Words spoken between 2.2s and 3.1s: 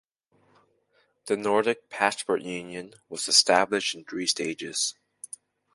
Union